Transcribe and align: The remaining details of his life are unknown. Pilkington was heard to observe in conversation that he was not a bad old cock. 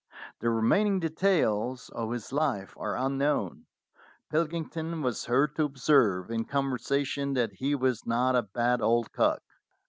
The 0.39 0.49
remaining 0.49 0.99
details 0.99 1.89
of 1.89 2.09
his 2.09 2.33
life 2.33 2.73
are 2.75 2.97
unknown. 2.97 3.67
Pilkington 4.31 5.03
was 5.03 5.25
heard 5.25 5.55
to 5.57 5.65
observe 5.65 6.31
in 6.31 6.45
conversation 6.45 7.35
that 7.35 7.53
he 7.53 7.75
was 7.75 8.07
not 8.07 8.35
a 8.35 8.41
bad 8.41 8.81
old 8.81 9.11
cock. 9.13 9.43